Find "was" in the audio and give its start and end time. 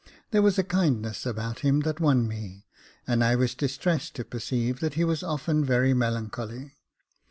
0.41-0.57, 3.35-3.53, 5.03-5.21